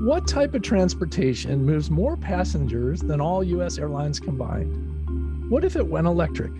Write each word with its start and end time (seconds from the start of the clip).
What 0.00 0.26
type 0.26 0.54
of 0.54 0.62
transportation 0.62 1.62
moves 1.62 1.90
more 1.90 2.16
passengers 2.16 3.02
than 3.02 3.20
all 3.20 3.44
U.S. 3.44 3.76
airlines 3.76 4.18
combined? 4.18 5.50
What 5.50 5.62
if 5.62 5.76
it 5.76 5.86
went 5.86 6.06
electric? 6.06 6.52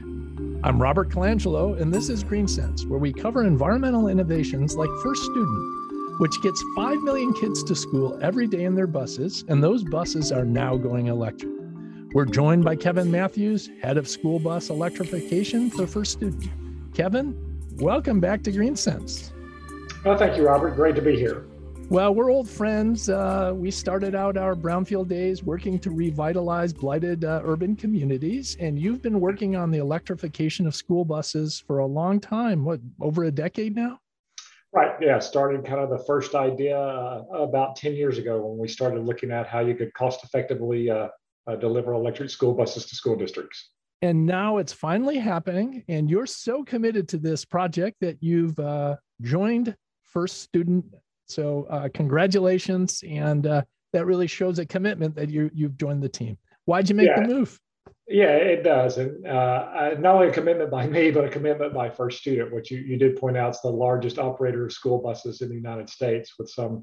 I'm 0.62 0.78
Robert 0.78 1.08
Colangelo, 1.08 1.80
and 1.80 1.90
this 1.90 2.10
is 2.10 2.22
Green 2.22 2.46
Sense, 2.46 2.84
where 2.84 2.98
we 2.98 3.14
cover 3.14 3.42
environmental 3.42 4.08
innovations 4.08 4.76
like 4.76 4.90
First 5.02 5.22
Student, 5.22 6.20
which 6.20 6.42
gets 6.42 6.62
5 6.76 7.00
million 7.00 7.32
kids 7.32 7.64
to 7.64 7.74
school 7.74 8.18
every 8.20 8.46
day 8.46 8.64
in 8.64 8.74
their 8.74 8.86
buses, 8.86 9.42
and 9.48 9.64
those 9.64 9.84
buses 9.84 10.32
are 10.32 10.44
now 10.44 10.76
going 10.76 11.06
electric. 11.06 11.50
We're 12.12 12.26
joined 12.26 12.62
by 12.62 12.76
Kevin 12.76 13.10
Matthews, 13.10 13.70
head 13.82 13.96
of 13.96 14.06
school 14.06 14.38
bus 14.38 14.68
electrification 14.68 15.70
for 15.70 15.86
First 15.86 16.12
Student. 16.12 16.50
Kevin, 16.92 17.34
welcome 17.78 18.20
back 18.20 18.42
to 18.42 18.52
Green 18.52 18.76
Sense. 18.76 19.32
Oh, 20.04 20.14
thank 20.18 20.36
you, 20.36 20.46
Robert. 20.46 20.76
Great 20.76 20.94
to 20.96 21.00
be 21.00 21.16
here. 21.16 21.46
Well, 21.90 22.14
we're 22.14 22.30
old 22.30 22.48
friends. 22.48 23.08
Uh, 23.08 23.52
we 23.52 23.72
started 23.72 24.14
out 24.14 24.36
our 24.36 24.54
brownfield 24.54 25.08
days 25.08 25.42
working 25.42 25.76
to 25.80 25.90
revitalize 25.90 26.72
blighted 26.72 27.24
uh, 27.24 27.42
urban 27.44 27.74
communities, 27.74 28.56
and 28.60 28.78
you've 28.78 29.02
been 29.02 29.18
working 29.18 29.56
on 29.56 29.72
the 29.72 29.78
electrification 29.78 30.68
of 30.68 30.76
school 30.76 31.04
buses 31.04 31.58
for 31.66 31.78
a 31.78 31.86
long 31.86 32.20
time. 32.20 32.64
What, 32.64 32.78
over 33.00 33.24
a 33.24 33.32
decade 33.32 33.74
now? 33.74 33.98
Right. 34.72 34.92
Yeah. 35.00 35.18
Started 35.18 35.64
kind 35.64 35.80
of 35.80 35.90
the 35.90 36.04
first 36.06 36.36
idea 36.36 36.78
uh, 36.78 37.24
about 37.32 37.74
10 37.74 37.94
years 37.94 38.18
ago 38.18 38.40
when 38.46 38.56
we 38.56 38.68
started 38.68 39.04
looking 39.04 39.32
at 39.32 39.48
how 39.48 39.58
you 39.58 39.74
could 39.74 39.92
cost 39.94 40.22
effectively 40.22 40.88
uh, 40.88 41.08
uh, 41.48 41.56
deliver 41.56 41.92
electric 41.92 42.30
school 42.30 42.54
buses 42.54 42.86
to 42.86 42.94
school 42.94 43.16
districts. 43.16 43.70
And 44.00 44.24
now 44.24 44.58
it's 44.58 44.72
finally 44.72 45.18
happening, 45.18 45.82
and 45.88 46.08
you're 46.08 46.26
so 46.26 46.62
committed 46.62 47.08
to 47.08 47.18
this 47.18 47.44
project 47.44 47.96
that 48.00 48.22
you've 48.22 48.60
uh, 48.60 48.94
joined 49.22 49.74
First 50.04 50.42
Student 50.42 50.84
so 51.30 51.66
uh, 51.70 51.88
congratulations, 51.92 53.02
and 53.08 53.46
uh, 53.46 53.62
that 53.92 54.06
really 54.06 54.26
shows 54.26 54.58
a 54.58 54.66
commitment 54.66 55.14
that 55.14 55.30
you 55.30 55.50
you've 55.54 55.76
joined 55.76 56.02
the 56.02 56.08
team. 56.08 56.36
Why'd 56.64 56.88
you 56.88 56.94
make 56.94 57.08
yeah. 57.08 57.22
the 57.22 57.34
move? 57.34 57.60
Yeah, 58.08 58.34
it 58.34 58.64
does, 58.64 58.98
and 58.98 59.24
uh, 59.26 59.94
not 59.98 60.16
only 60.16 60.28
a 60.28 60.32
commitment 60.32 60.70
by 60.70 60.86
me, 60.96 61.10
but 61.10 61.24
a 61.24 61.28
commitment 61.28 61.72
by 61.72 61.88
First 61.88 62.18
Student, 62.18 62.52
which 62.52 62.70
you, 62.70 62.78
you 62.78 62.96
did 62.96 63.16
point 63.16 63.36
out 63.36 63.54
is 63.54 63.60
the 63.62 63.70
largest 63.70 64.18
operator 64.18 64.64
of 64.64 64.72
school 64.72 65.00
buses 65.00 65.42
in 65.42 65.48
the 65.48 65.54
United 65.54 65.88
States, 65.88 66.34
with 66.38 66.48
some 66.48 66.82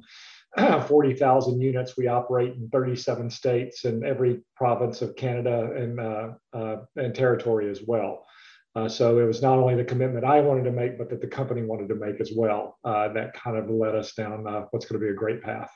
40,000 0.88 1.60
units. 1.60 1.98
We 1.98 2.08
operate 2.08 2.54
in 2.54 2.70
37 2.70 3.30
states 3.30 3.84
and 3.86 4.06
every 4.06 4.40
province 4.56 5.02
of 5.02 5.16
Canada 5.16 5.70
and 5.76 6.00
uh, 6.00 6.30
uh, 6.54 6.78
and 6.96 7.14
territory 7.14 7.70
as 7.70 7.82
well. 7.86 8.26
Uh, 8.78 8.88
so 8.88 9.18
it 9.18 9.26
was 9.26 9.42
not 9.42 9.58
only 9.58 9.74
the 9.74 9.84
commitment 9.84 10.24
I 10.24 10.40
wanted 10.40 10.64
to 10.66 10.72
make, 10.72 11.00
but 11.00 11.10
that 11.10 11.20
the 11.20 11.28
company 11.28 11.64
wanted 11.64 11.90
to 11.90 11.96
make 11.96 12.22
as 12.22 12.32
well. 12.36 12.78
Uh, 12.86 13.12
that 13.14 13.34
kind 13.34 13.58
of 13.58 13.72
led 13.72 13.96
us 13.96 14.14
down 14.14 14.46
uh, 14.48 14.66
what's 14.70 14.86
going 14.86 15.02
to 15.02 15.04
be 15.04 15.12
a 15.12 15.16
great 15.16 15.42
path. 15.42 15.72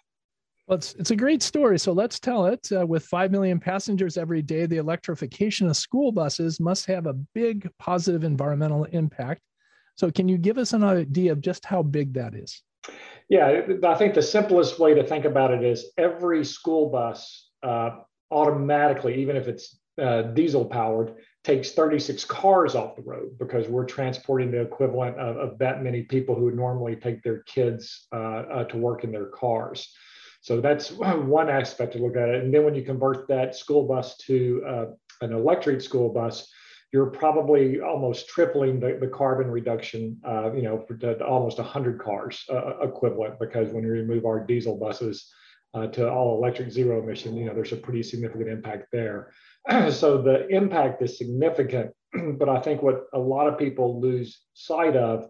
Well, 0.67 0.77
it's, 0.77 0.93
it's 0.93 1.09
a 1.09 1.15
great 1.15 1.41
story. 1.41 1.79
So 1.79 1.93
let's 1.93 2.19
tell 2.19 2.45
it. 2.45 2.71
Uh, 2.71 2.85
with 2.85 3.03
5 3.05 3.31
million 3.31 3.59
passengers 3.59 4.17
every 4.17 4.43
day, 4.43 4.67
the 4.67 4.77
electrification 4.77 5.67
of 5.67 5.77
school 5.77 6.11
buses 6.11 6.59
must 6.59 6.85
have 6.85 7.07
a 7.07 7.15
big 7.33 7.67
positive 7.79 8.23
environmental 8.23 8.83
impact. 8.83 9.41
So, 9.95 10.11
can 10.11 10.27
you 10.27 10.37
give 10.37 10.59
us 10.59 10.73
an 10.73 10.83
idea 10.83 11.31
of 11.31 11.41
just 11.41 11.65
how 11.65 11.81
big 11.81 12.13
that 12.13 12.35
is? 12.35 12.61
Yeah, 13.29 13.61
I 13.83 13.95
think 13.95 14.13
the 14.13 14.21
simplest 14.21 14.79
way 14.79 14.93
to 14.93 15.03
think 15.03 15.25
about 15.25 15.51
it 15.51 15.63
is 15.63 15.91
every 15.97 16.45
school 16.45 16.89
bus 16.91 17.49
uh, 17.63 17.97
automatically, 18.29 19.21
even 19.21 19.35
if 19.35 19.47
it's 19.47 19.79
uh, 20.01 20.21
diesel 20.21 20.65
powered, 20.65 21.15
takes 21.43 21.71
36 21.71 22.23
cars 22.25 22.75
off 22.75 22.95
the 22.95 23.01
road 23.01 23.37
because 23.39 23.67
we're 23.67 23.85
transporting 23.85 24.51
the 24.51 24.61
equivalent 24.61 25.17
of, 25.19 25.37
of 25.37 25.57
that 25.57 25.83
many 25.83 26.03
people 26.03 26.35
who 26.35 26.45
would 26.45 26.55
normally 26.55 26.95
take 26.95 27.23
their 27.23 27.39
kids 27.43 28.07
uh, 28.13 28.15
uh, 28.15 28.63
to 28.65 28.77
work 28.77 29.03
in 29.03 29.11
their 29.11 29.25
cars. 29.27 29.93
So 30.41 30.61
that's 30.61 30.91
one 30.91 31.49
aspect 31.49 31.93
to 31.93 31.99
look 31.99 32.15
at 32.15 32.29
it. 32.29 32.43
And 32.43 32.53
then 32.53 32.63
when 32.63 32.75
you 32.75 32.83
convert 32.83 33.27
that 33.27 33.55
school 33.55 33.87
bus 33.87 34.17
to 34.17 34.63
uh, 34.67 34.85
an 35.21 35.33
electric 35.33 35.81
school 35.81 36.09
bus, 36.09 36.47
you're 36.91 37.07
probably 37.07 37.79
almost 37.79 38.27
tripling 38.27 38.79
the, 38.79 38.97
the 38.99 39.07
carbon 39.07 39.49
reduction, 39.49 40.19
uh, 40.27 40.51
you 40.51 40.61
know, 40.61 40.83
for 40.87 40.95
to 40.97 41.25
almost 41.25 41.57
100 41.57 42.01
cars 42.01 42.43
uh, 42.51 42.79
equivalent 42.81 43.39
because 43.39 43.71
when 43.71 43.83
you 43.83 43.89
remove 43.89 44.25
our 44.25 44.45
diesel 44.45 44.77
buses 44.77 45.31
uh, 45.73 45.87
to 45.87 46.09
all 46.09 46.37
electric 46.37 46.71
zero 46.71 47.01
emission, 47.01 47.35
you 47.35 47.45
know, 47.45 47.53
there's 47.53 47.71
a 47.71 47.77
pretty 47.77 48.03
significant 48.03 48.49
impact 48.49 48.87
there. 48.91 49.31
so 49.89 50.21
the 50.21 50.47
impact 50.49 51.01
is 51.01 51.17
significant, 51.17 51.91
but 52.37 52.49
I 52.49 52.59
think 52.59 52.81
what 52.81 53.05
a 53.13 53.19
lot 53.19 53.47
of 53.47 53.57
people 53.57 54.01
lose 54.01 54.41
sight 54.53 54.95
of, 54.95 55.29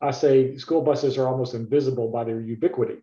I 0.00 0.10
say 0.10 0.56
school 0.56 0.82
buses 0.82 1.16
are 1.18 1.28
almost 1.28 1.54
invisible 1.54 2.10
by 2.10 2.24
their 2.24 2.40
ubiquity. 2.40 2.98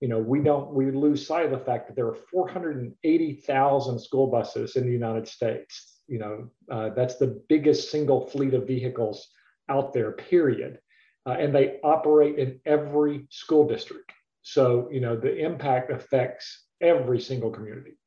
You 0.00 0.08
know, 0.08 0.18
we 0.18 0.40
don't, 0.40 0.74
we 0.74 0.90
lose 0.90 1.26
sight 1.26 1.46
of 1.46 1.50
the 1.50 1.64
fact 1.64 1.88
that 1.88 1.96
there 1.96 2.06
are 2.06 2.18
480,000 2.30 3.98
school 3.98 4.26
buses 4.26 4.76
in 4.76 4.84
the 4.84 4.92
United 4.92 5.26
States. 5.26 6.00
You 6.06 6.18
know, 6.18 6.50
uh, 6.70 6.90
that's 6.90 7.16
the 7.16 7.42
biggest 7.48 7.90
single 7.90 8.26
fleet 8.26 8.54
of 8.54 8.66
vehicles 8.66 9.26
out 9.68 9.92
there, 9.92 10.12
period. 10.12 10.80
Uh, 11.24 11.36
and 11.40 11.54
they 11.54 11.80
operate 11.82 12.38
in 12.38 12.60
every 12.66 13.26
school 13.30 13.66
district. 13.66 14.12
So, 14.46 14.88
you 14.92 15.00
know, 15.00 15.16
the 15.16 15.36
impact 15.36 15.90
affects 15.90 16.66
every 16.80 17.20
single 17.20 17.50
community. 17.50 17.98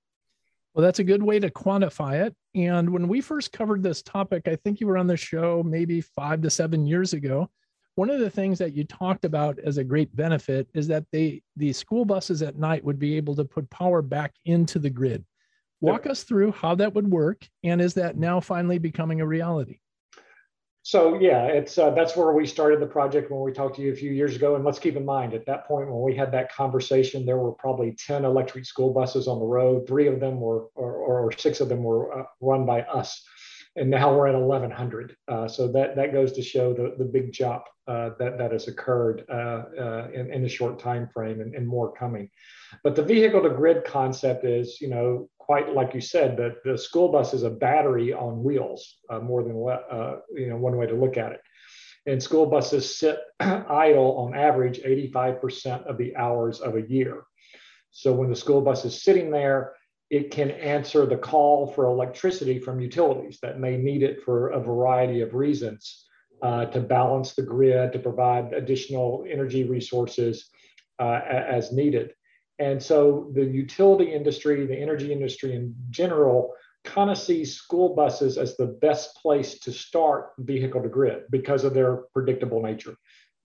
Well, 0.73 0.85
that's 0.85 0.99
a 0.99 1.03
good 1.03 1.21
way 1.21 1.37
to 1.37 1.49
quantify 1.49 2.25
it. 2.25 2.33
And 2.55 2.91
when 2.91 3.09
we 3.09 3.19
first 3.19 3.51
covered 3.51 3.83
this 3.83 4.01
topic, 4.01 4.47
I 4.47 4.55
think 4.55 4.79
you 4.79 4.87
were 4.87 4.97
on 4.97 5.07
the 5.07 5.17
show 5.17 5.61
maybe 5.63 5.99
five 5.99 6.41
to 6.43 6.49
seven 6.49 6.87
years 6.87 7.11
ago. 7.11 7.49
One 7.95 8.09
of 8.09 8.21
the 8.21 8.29
things 8.29 8.57
that 8.59 8.71
you 8.71 8.85
talked 8.85 9.25
about 9.25 9.59
as 9.59 9.77
a 9.79 9.83
great 9.83 10.15
benefit 10.15 10.69
is 10.73 10.87
that 10.87 11.03
they 11.11 11.41
the 11.57 11.73
school 11.73 12.05
buses 12.05 12.41
at 12.41 12.57
night 12.57 12.85
would 12.85 12.99
be 12.99 13.17
able 13.17 13.35
to 13.35 13.43
put 13.43 13.69
power 13.69 14.01
back 14.01 14.33
into 14.45 14.79
the 14.79 14.89
grid. 14.89 15.25
Walk 15.81 16.07
us 16.07 16.23
through 16.23 16.53
how 16.53 16.73
that 16.75 16.95
would 16.95 17.11
work, 17.11 17.45
and 17.65 17.81
is 17.81 17.95
that 17.95 18.15
now 18.15 18.39
finally 18.39 18.77
becoming 18.77 19.19
a 19.19 19.27
reality? 19.27 19.79
So 20.83 21.19
yeah, 21.19 21.45
it's 21.45 21.77
uh, 21.77 21.91
that's 21.91 22.15
where 22.15 22.31
we 22.31 22.45
started 22.47 22.79
the 22.79 22.87
project 22.87 23.29
when 23.29 23.41
we 23.41 23.51
talked 23.51 23.75
to 23.75 23.81
you 23.81 23.91
a 23.91 23.95
few 23.95 24.11
years 24.11 24.35
ago. 24.35 24.55
And 24.55 24.63
let's 24.63 24.79
keep 24.79 24.95
in 24.95 25.05
mind, 25.05 25.33
at 25.33 25.45
that 25.45 25.67
point 25.67 25.89
when 25.89 26.01
we 26.01 26.15
had 26.15 26.31
that 26.31 26.51
conversation, 26.51 27.25
there 27.25 27.37
were 27.37 27.51
probably 27.51 27.95
ten 28.05 28.23
electric 28.25 28.65
school 28.65 28.93
buses 28.93 29.27
on 29.27 29.39
the 29.39 29.45
road. 29.45 29.87
Three 29.87 30.07
of 30.07 30.19
them 30.19 30.39
were, 30.39 30.67
or, 30.75 30.93
or 30.93 31.31
six 31.33 31.59
of 31.59 31.69
them 31.69 31.83
were 31.83 32.19
uh, 32.19 32.23
run 32.39 32.65
by 32.65 32.81
us, 32.83 33.21
and 33.75 33.89
now 33.89 34.15
we're 34.15 34.27
at 34.27 34.39
1,100. 34.39 35.15
Uh, 35.27 35.47
so 35.47 35.71
that 35.73 35.97
that 35.97 36.13
goes 36.13 36.31
to 36.33 36.41
show 36.41 36.73
the 36.73 36.95
the 36.97 37.05
big 37.05 37.33
jump 37.33 37.63
uh, 37.87 38.11
that 38.17 38.37
that 38.37 38.51
has 38.53 38.67
occurred 38.69 39.25
uh, 39.29 39.63
uh, 39.77 40.07
in, 40.13 40.31
in 40.31 40.45
a 40.45 40.49
short 40.49 40.79
time 40.79 41.09
frame, 41.13 41.41
and, 41.41 41.55
and 41.55 41.67
more 41.67 41.91
coming. 41.91 42.29
But 42.83 42.95
the 42.95 43.03
vehicle 43.03 43.41
to 43.41 43.49
grid 43.49 43.83
concept 43.83 44.45
is, 44.45 44.79
you 44.79 44.89
know, 44.89 45.29
quite 45.49 45.73
like 45.73 45.95
you 45.95 46.01
said, 46.01 46.37
that 46.37 46.63
the 46.63 46.77
school 46.77 47.11
bus 47.11 47.33
is 47.33 47.41
a 47.41 47.49
battery 47.49 48.13
on 48.13 48.43
wheels, 48.43 48.97
uh, 49.09 49.17
more 49.17 49.41
than 49.41 49.55
uh, 49.67 50.17
you 50.35 50.47
know 50.47 50.57
one 50.57 50.77
way 50.77 50.85
to 50.85 50.93
look 50.93 51.17
at 51.17 51.31
it. 51.31 51.41
And 52.05 52.21
school 52.21 52.45
buses 52.45 52.99
sit 52.99 53.17
idle 53.39 54.15
on 54.19 54.35
average 54.35 54.79
85% 54.81 55.87
of 55.87 55.97
the 55.97 56.15
hours 56.15 56.59
of 56.59 56.75
a 56.75 56.87
year. 56.87 57.23
So 57.89 58.13
when 58.13 58.29
the 58.29 58.35
school 58.35 58.61
bus 58.61 58.85
is 58.85 59.01
sitting 59.01 59.31
there, 59.31 59.73
it 60.11 60.29
can 60.29 60.51
answer 60.51 61.07
the 61.07 61.17
call 61.17 61.65
for 61.73 61.85
electricity 61.85 62.59
from 62.59 62.79
utilities 62.79 63.39
that 63.41 63.59
may 63.59 63.75
need 63.75 64.03
it 64.03 64.21
for 64.23 64.49
a 64.49 64.59
variety 64.59 65.21
of 65.21 65.33
reasons 65.33 66.05
uh, 66.43 66.65
to 66.65 66.79
balance 66.79 67.33
the 67.33 67.41
grid, 67.41 67.91
to 67.93 67.97
provide 67.97 68.53
additional 68.53 69.25
energy 69.27 69.63
resources 69.63 70.47
uh, 70.99 71.21
as 71.25 71.71
needed. 71.71 72.11
And 72.59 72.81
so 72.81 73.31
the 73.33 73.45
utility 73.45 74.13
industry, 74.13 74.65
the 74.65 74.75
energy 74.75 75.11
industry 75.13 75.55
in 75.55 75.73
general, 75.89 76.53
kind 76.83 77.09
of 77.09 77.17
sees 77.17 77.55
school 77.55 77.95
buses 77.95 78.37
as 78.37 78.55
the 78.55 78.77
best 78.81 79.15
place 79.15 79.59
to 79.59 79.71
start 79.71 80.31
vehicle 80.39 80.81
to 80.81 80.89
grid 80.89 81.23
because 81.29 81.63
of 81.63 81.73
their 81.73 82.03
predictable 82.13 82.61
nature 82.61 82.95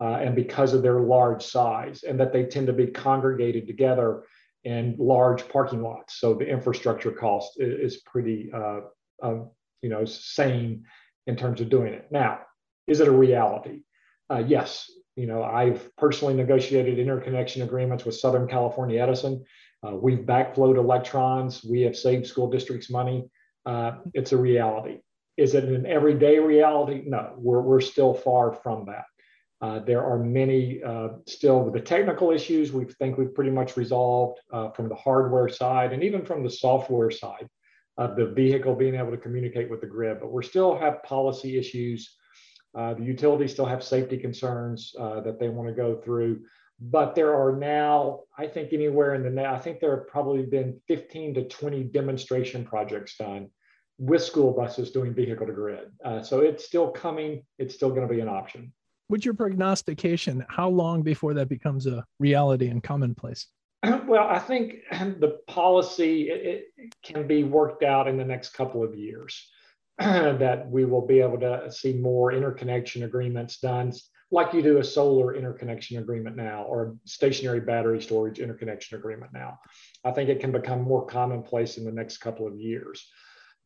uh, 0.00 0.18
and 0.20 0.34
because 0.34 0.72
of 0.74 0.82
their 0.82 1.00
large 1.00 1.42
size, 1.42 2.02
and 2.02 2.18
that 2.18 2.32
they 2.32 2.44
tend 2.44 2.66
to 2.66 2.72
be 2.72 2.86
congregated 2.88 3.66
together 3.66 4.24
in 4.64 4.96
large 4.98 5.48
parking 5.48 5.82
lots. 5.82 6.18
So 6.20 6.34
the 6.34 6.46
infrastructure 6.46 7.12
cost 7.12 7.52
is, 7.58 7.98
pretty, 7.98 8.50
uh, 8.52 8.80
um, 9.22 9.50
you 9.82 9.90
know, 9.90 10.04
sane 10.04 10.84
in 11.26 11.36
terms 11.36 11.60
of 11.60 11.68
doing 11.68 11.92
it. 11.92 12.06
Now, 12.10 12.40
is 12.86 13.00
it 13.00 13.08
a 13.08 13.12
reality? 13.12 13.82
Uh, 14.30 14.42
yes, 14.46 14.90
you 15.16 15.26
know, 15.26 15.42
I've 15.42 15.94
personally 15.96 16.34
negotiated 16.34 16.98
interconnection 16.98 17.62
agreements 17.62 18.04
with 18.04 18.16
Southern 18.16 18.48
California 18.48 19.00
Edison. 19.00 19.44
Uh, 19.86 19.94
we've 19.96 20.20
backflowed 20.20 20.76
electrons. 20.76 21.64
We 21.64 21.82
have 21.82 21.96
saved 21.96 22.26
school 22.26 22.50
districts 22.50 22.90
money. 22.90 23.28
Uh, 23.66 23.92
it's 24.12 24.32
a 24.32 24.36
reality. 24.36 24.98
Is 25.36 25.54
it 25.54 25.64
an 25.64 25.86
everyday 25.86 26.38
reality? 26.38 27.02
No, 27.06 27.34
we're, 27.36 27.60
we're 27.60 27.80
still 27.80 28.14
far 28.14 28.52
from 28.52 28.86
that. 28.86 29.04
Uh, 29.60 29.78
there 29.78 30.04
are 30.04 30.18
many 30.18 30.82
uh, 30.82 31.08
still 31.26 31.70
the 31.70 31.80
technical 31.80 32.30
issues 32.30 32.72
we 32.72 32.84
think 32.84 33.16
we've 33.16 33.34
pretty 33.34 33.50
much 33.50 33.76
resolved 33.76 34.38
uh, 34.52 34.70
from 34.70 34.88
the 34.88 34.94
hardware 34.94 35.48
side 35.48 35.92
and 35.92 36.02
even 36.02 36.24
from 36.24 36.42
the 36.42 36.50
software 36.50 37.10
side 37.10 37.48
of 37.96 38.16
the 38.16 38.26
vehicle 38.26 38.74
being 38.74 38.96
able 38.96 39.10
to 39.10 39.16
communicate 39.16 39.70
with 39.70 39.80
the 39.80 39.86
grid. 39.86 40.18
But 40.20 40.32
we 40.32 40.44
still 40.44 40.76
have 40.76 41.02
policy 41.02 41.56
issues 41.56 42.16
uh, 42.74 42.94
the 42.94 43.04
utilities 43.04 43.52
still 43.52 43.66
have 43.66 43.82
safety 43.82 44.18
concerns 44.18 44.94
uh, 44.98 45.20
that 45.20 45.38
they 45.38 45.48
want 45.48 45.68
to 45.68 45.74
go 45.74 45.96
through, 45.96 46.40
but 46.80 47.14
there 47.14 47.34
are 47.34 47.54
now, 47.56 48.20
I 48.36 48.46
think, 48.46 48.72
anywhere 48.72 49.14
in 49.14 49.22
the 49.22 49.30
net, 49.30 49.46
I 49.46 49.58
think 49.58 49.80
there 49.80 49.96
have 49.96 50.08
probably 50.08 50.42
been 50.42 50.80
15 50.88 51.34
to 51.34 51.48
20 51.48 51.84
demonstration 51.84 52.64
projects 52.64 53.16
done 53.16 53.48
with 53.98 54.22
school 54.22 54.52
buses 54.52 54.90
doing 54.90 55.14
vehicle 55.14 55.46
to 55.46 55.52
grid. 55.52 55.92
Uh, 56.04 56.22
so 56.22 56.40
it's 56.40 56.64
still 56.64 56.90
coming. 56.90 57.44
It's 57.58 57.74
still 57.74 57.90
going 57.90 58.06
to 58.06 58.12
be 58.12 58.20
an 58.20 58.28
option. 58.28 58.72
What's 59.08 59.24
your 59.24 59.34
prognostication? 59.34 60.44
How 60.48 60.68
long 60.68 61.02
before 61.02 61.34
that 61.34 61.48
becomes 61.48 61.86
a 61.86 62.04
reality 62.18 62.68
and 62.68 62.82
commonplace? 62.82 63.46
Well, 64.06 64.26
I 64.28 64.38
think 64.38 64.76
the 64.90 65.38
policy 65.46 66.30
it, 66.30 66.64
it 66.76 66.94
can 67.02 67.26
be 67.26 67.44
worked 67.44 67.82
out 67.82 68.08
in 68.08 68.16
the 68.16 68.24
next 68.24 68.50
couple 68.50 68.82
of 68.82 68.94
years. 68.94 69.48
that 69.98 70.68
we 70.68 70.84
will 70.84 71.06
be 71.06 71.20
able 71.20 71.38
to 71.38 71.70
see 71.70 71.92
more 71.94 72.32
interconnection 72.32 73.04
agreements 73.04 73.58
done, 73.60 73.92
like 74.30 74.52
you 74.52 74.62
do 74.62 74.78
a 74.78 74.84
solar 74.84 75.34
interconnection 75.36 75.98
agreement 75.98 76.34
now 76.36 76.64
or 76.64 76.96
stationary 77.04 77.60
battery 77.60 78.02
storage 78.02 78.40
interconnection 78.40 78.98
agreement 78.98 79.32
now. 79.32 79.60
I 80.04 80.10
think 80.10 80.28
it 80.28 80.40
can 80.40 80.50
become 80.50 80.82
more 80.82 81.06
commonplace 81.06 81.76
in 81.76 81.84
the 81.84 81.92
next 81.92 82.18
couple 82.18 82.46
of 82.46 82.58
years. 82.58 83.06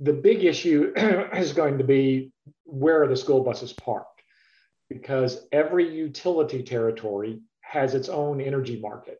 The 0.00 0.12
big 0.12 0.44
issue 0.44 0.92
is 0.96 1.52
going 1.54 1.78
to 1.78 1.84
be 1.84 2.32
where 2.64 3.02
are 3.02 3.08
the 3.08 3.16
school 3.16 3.42
buses 3.42 3.72
parked? 3.72 4.22
Because 4.90 5.46
every 5.50 5.88
utility 5.88 6.62
territory 6.62 7.40
has 7.60 7.94
its 7.94 8.08
own 8.08 8.40
energy 8.40 8.78
market. 8.78 9.19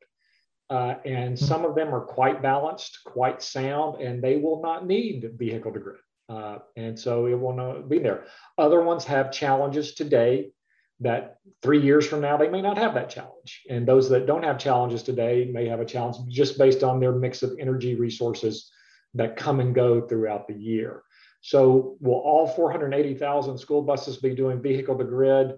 Uh, 0.71 0.97
and 1.07 1.39
hmm. 1.39 1.45
some 1.45 1.65
of 1.65 1.75
them 1.75 1.95
are 1.95 2.03
quite 2.03 2.43
balanced, 2.43 2.99
quite 3.05 3.43
sound, 3.43 4.03
and 4.03 4.23
they 4.23 4.37
will 4.37 4.61
not 4.61 4.87
need 4.87 5.31
vehicle 5.39 5.73
to 5.73 5.79
grid. 5.79 5.97
Uh, 6.29 6.59
and 6.77 6.99
so 6.99 7.27
it 7.27 7.39
will 7.39 7.55
not 7.55 7.89
be 7.89 7.99
there. 7.99 8.25
Other 8.59 8.83
ones 8.83 9.05
have 9.05 9.33
challenges 9.33 9.95
today 9.95 10.51
that 11.01 11.37
three 11.63 11.81
years 11.81 12.07
from 12.07 12.21
now 12.21 12.37
they 12.37 12.49
may 12.49 12.61
not 12.61 12.77
have 12.77 12.95
that 12.95 13.09
challenge. 13.09 13.63
And 13.71 13.87
those 13.87 14.09
that 14.11 14.27
don't 14.27 14.43
have 14.43 14.59
challenges 14.59 15.03
today 15.03 15.49
may 15.53 15.67
have 15.69 15.81
a 15.81 15.85
challenge 15.85 16.17
just 16.29 16.59
based 16.59 16.83
on 16.83 17.01
their 17.01 17.13
mix 17.13 17.43
of 17.43 17.57
energy 17.59 17.95
resources 17.95 18.71
that 19.15 19.37
come 19.37 19.61
and 19.61 19.75
go 19.75 20.01
throughout 20.01 20.49
the 20.49 20.55
year. 20.55 21.03
So 21.41 21.97
will 22.01 22.15
all 22.15 22.49
480,000 22.49 23.59
school 23.59 23.83
buses 23.83 24.19
be 24.19 24.35
doing 24.35 24.61
vehicle 24.61 24.99
to 24.99 25.05
grid, 25.05 25.57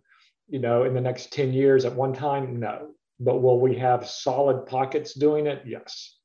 you 0.49 0.59
know, 0.59 0.85
in 0.85 0.95
the 0.95 1.01
next 1.01 1.33
10 1.33 1.53
years 1.53 1.85
at 1.85 1.95
one 1.95 2.13
time? 2.13 2.61
No. 2.61 2.91
But 3.19 3.43
will 3.43 3.61
we 3.61 3.77
have 3.77 4.09
solid 4.09 4.67
pockets 4.67 5.15
doing 5.15 5.47
it? 5.47 5.63
Yes. 5.67 6.20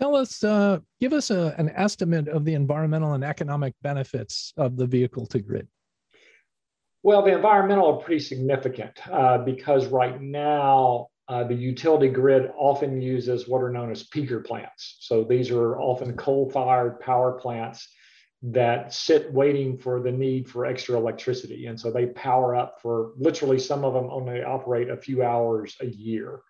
Tell 0.00 0.14
us, 0.14 0.44
uh, 0.44 0.78
give 1.00 1.12
us 1.12 1.30
a, 1.30 1.54
an 1.58 1.70
estimate 1.70 2.28
of 2.28 2.44
the 2.44 2.54
environmental 2.54 3.14
and 3.14 3.24
economic 3.24 3.74
benefits 3.82 4.52
of 4.56 4.76
the 4.76 4.86
vehicle 4.86 5.26
to 5.26 5.40
grid. 5.40 5.66
Well, 7.02 7.22
the 7.22 7.34
environmental 7.34 7.86
are 7.86 8.02
pretty 8.02 8.20
significant 8.20 8.98
uh, 9.10 9.38
because 9.38 9.86
right 9.86 10.20
now 10.20 11.08
uh, 11.28 11.44
the 11.44 11.54
utility 11.54 12.08
grid 12.08 12.50
often 12.56 13.00
uses 13.00 13.48
what 13.48 13.62
are 13.62 13.70
known 13.70 13.90
as 13.90 14.08
peaker 14.08 14.44
plants. 14.44 14.96
So 15.00 15.24
these 15.24 15.50
are 15.50 15.80
often 15.80 16.16
coal 16.16 16.50
fired 16.50 17.00
power 17.00 17.32
plants 17.32 17.88
that 18.42 18.92
sit 18.92 19.32
waiting 19.32 19.76
for 19.76 20.00
the 20.00 20.12
need 20.12 20.48
for 20.48 20.64
extra 20.64 20.96
electricity. 20.96 21.66
And 21.66 21.78
so 21.78 21.90
they 21.90 22.06
power 22.06 22.54
up 22.54 22.76
for 22.80 23.12
literally 23.16 23.58
some 23.58 23.84
of 23.84 23.94
them 23.94 24.08
only 24.10 24.42
operate 24.42 24.90
a 24.90 24.96
few 24.96 25.22
hours 25.22 25.76
a 25.80 25.86
year. 25.86 26.40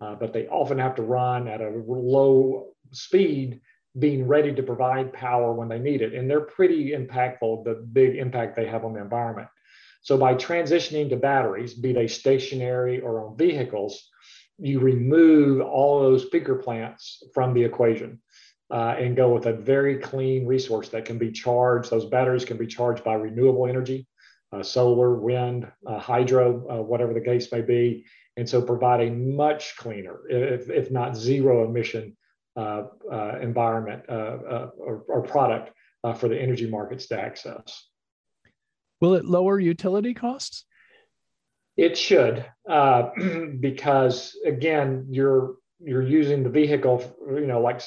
Uh, 0.00 0.14
but 0.14 0.32
they 0.32 0.46
often 0.48 0.78
have 0.78 0.94
to 0.94 1.02
run 1.02 1.48
at 1.48 1.60
a 1.60 1.82
low 1.86 2.68
speed 2.92 3.60
being 3.98 4.26
ready 4.26 4.54
to 4.54 4.62
provide 4.62 5.12
power 5.12 5.52
when 5.52 5.68
they 5.68 5.78
need 5.78 6.02
it. 6.02 6.14
And 6.14 6.28
they're 6.28 6.40
pretty 6.40 6.92
impactful, 6.92 7.64
the 7.64 7.86
big 7.92 8.16
impact 8.16 8.56
they 8.56 8.66
have 8.66 8.84
on 8.84 8.92
the 8.92 9.00
environment. 9.00 9.48
So 10.02 10.16
by 10.16 10.34
transitioning 10.34 11.08
to 11.10 11.16
batteries, 11.16 11.74
be 11.74 11.92
they 11.92 12.06
stationary 12.06 13.00
or 13.00 13.26
on 13.26 13.36
vehicles, 13.36 14.08
you 14.58 14.80
remove 14.80 15.60
all 15.60 16.00
those 16.00 16.30
peaker 16.30 16.62
plants 16.62 17.22
from 17.34 17.54
the 17.54 17.64
equation 17.64 18.20
uh, 18.70 18.94
and 18.98 19.16
go 19.16 19.32
with 19.32 19.46
a 19.46 19.52
very 19.52 19.98
clean 19.98 20.46
resource 20.46 20.88
that 20.90 21.04
can 21.04 21.18
be 21.18 21.32
charged. 21.32 21.90
Those 21.90 22.06
batteries 22.06 22.44
can 22.44 22.56
be 22.56 22.66
charged 22.66 23.04
by 23.04 23.14
renewable 23.14 23.66
energy, 23.66 24.06
uh, 24.52 24.62
solar, 24.62 25.14
wind, 25.14 25.70
uh, 25.86 25.98
hydro, 25.98 26.66
uh, 26.70 26.82
whatever 26.82 27.14
the 27.14 27.20
case 27.20 27.50
may 27.50 27.62
be. 27.62 28.04
And 28.36 28.48
so 28.48 28.62
provide 28.62 29.00
a 29.00 29.10
much 29.10 29.76
cleaner, 29.76 30.20
if, 30.28 30.70
if 30.70 30.90
not 30.90 31.16
zero 31.16 31.68
emission 31.68 32.16
Uh, 32.58 32.88
uh, 33.12 33.38
environment 33.40 34.02
uh, 34.08 34.12
uh, 34.12 34.70
or, 34.78 35.04
or, 35.06 35.22
product 35.22 35.70
for 36.18 36.28
the 36.28 36.36
energy 36.36 36.68
markets 36.68 37.06
to 37.06 37.16
access. 37.16 37.86
Will 39.00 39.14
it 39.14 39.24
lower 39.24 39.60
utility 39.60 40.12
costs? 40.12 40.64
It 41.76 41.96
should, 41.96 42.44
uh, 42.68 43.10
because 43.60 44.36
again, 44.44 45.06
you're 45.08 45.54
you're 45.78 46.02
using 46.02 46.42
the 46.42 46.50
vehicle. 46.50 47.00
You 47.28 47.46
know, 47.46 47.60
like 47.60 47.80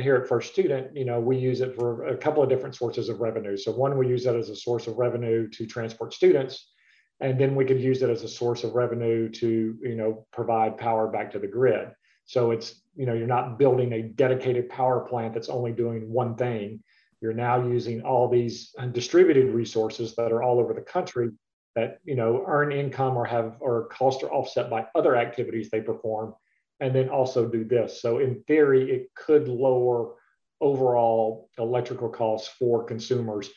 here 0.00 0.16
at 0.16 0.26
First 0.26 0.50
Student, 0.50 0.96
you 0.96 1.04
know, 1.04 1.20
we 1.20 1.36
use 1.36 1.60
it 1.60 1.76
for 1.76 2.06
a 2.06 2.16
couple 2.16 2.42
of 2.42 2.48
different 2.48 2.74
sources 2.74 3.10
of 3.10 3.20
revenue. 3.20 3.58
So 3.58 3.70
one, 3.70 3.98
we 3.98 4.08
use 4.08 4.24
that 4.24 4.34
as 4.34 4.48
a 4.48 4.56
source 4.56 4.86
of 4.86 4.96
revenue 4.96 5.46
to 5.50 5.66
transport 5.66 6.14
students, 6.14 6.72
and 7.20 7.38
then 7.38 7.54
we 7.54 7.66
could 7.66 7.82
use 7.82 8.00
it 8.00 8.08
as 8.08 8.22
a 8.22 8.28
source 8.28 8.64
of 8.64 8.72
revenue 8.72 9.28
to 9.28 9.76
you 9.82 9.94
know 9.94 10.26
provide 10.32 10.78
power 10.78 11.06
back 11.06 11.32
to 11.32 11.38
the 11.38 11.48
grid. 11.48 11.90
So 12.26 12.50
it's, 12.50 12.82
you 12.96 13.06
know, 13.06 13.14
you're 13.14 13.26
not 13.26 13.58
building 13.58 13.92
a 13.92 14.02
dedicated 14.02 14.68
power 14.68 15.00
plant 15.00 15.32
that's 15.32 15.48
only 15.48 15.72
doing 15.72 16.10
one 16.10 16.34
thing. 16.36 16.82
You're 17.20 17.32
now 17.32 17.66
using 17.66 18.02
all 18.02 18.28
these 18.28 18.74
distributed 18.92 19.54
resources 19.54 20.14
that 20.16 20.32
are 20.32 20.42
all 20.42 20.58
over 20.60 20.74
the 20.74 20.82
country 20.82 21.30
that, 21.74 21.98
you 22.04 22.14
know, 22.14 22.44
earn 22.46 22.72
income 22.72 23.16
or 23.16 23.24
have 23.24 23.56
or 23.60 23.86
cost 23.88 24.22
are 24.22 24.32
offset 24.32 24.68
by 24.68 24.86
other 24.94 25.16
activities 25.16 25.70
they 25.70 25.80
perform, 25.80 26.34
and 26.80 26.94
then 26.94 27.08
also 27.08 27.46
do 27.46 27.64
this. 27.64 28.02
So 28.02 28.18
in 28.18 28.42
theory, 28.46 28.90
it 28.90 29.14
could 29.14 29.48
lower 29.48 30.14
overall 30.60 31.48
electrical 31.58 32.08
costs 32.08 32.48
for 32.58 32.84
consumers. 32.84 33.50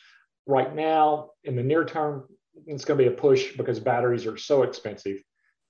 Right 0.46 0.74
now, 0.74 1.30
in 1.44 1.56
the 1.56 1.62
near 1.62 1.84
term, 1.84 2.28
it's 2.66 2.84
going 2.84 2.98
to 2.98 3.04
be 3.04 3.12
a 3.12 3.16
push 3.16 3.56
because 3.56 3.80
batteries 3.80 4.26
are 4.26 4.36
so 4.36 4.62
expensive 4.62 5.22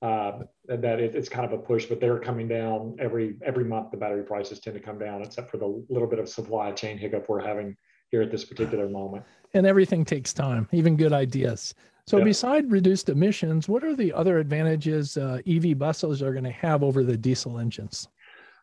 uh, 0.02 0.40
that 0.68 0.98
it, 1.00 1.14
it's 1.14 1.28
kind 1.28 1.44
of 1.44 1.52
a 1.52 1.62
push, 1.62 1.86
but 1.86 2.00
they're 2.00 2.18
coming 2.18 2.48
down 2.48 2.96
every 2.98 3.36
every 3.44 3.64
month. 3.64 3.90
The 3.90 3.96
battery 3.96 4.22
prices 4.22 4.58
tend 4.58 4.74
to 4.74 4.82
come 4.82 4.98
down, 4.98 5.22
except 5.22 5.50
for 5.50 5.58
the 5.58 5.84
little 5.88 6.08
bit 6.08 6.18
of 6.18 6.28
supply 6.28 6.72
chain 6.72 6.96
hiccup 6.96 7.28
we're 7.28 7.44
having 7.44 7.76
here 8.10 8.22
at 8.22 8.30
this 8.30 8.44
particular 8.44 8.88
moment. 8.88 9.24
And 9.54 9.66
everything 9.66 10.04
takes 10.04 10.32
time, 10.32 10.68
even 10.72 10.96
good 10.96 11.12
ideas. 11.12 11.74
So, 12.06 12.16
yep. 12.16 12.24
beside 12.24 12.70
reduced 12.72 13.08
emissions, 13.08 13.68
what 13.68 13.84
are 13.84 13.94
the 13.94 14.12
other 14.12 14.38
advantages 14.38 15.16
uh, 15.16 15.40
EV 15.46 15.78
buses 15.78 16.22
are 16.22 16.32
going 16.32 16.44
to 16.44 16.50
have 16.50 16.82
over 16.82 17.04
the 17.04 17.16
diesel 17.16 17.58
engines? 17.58 18.08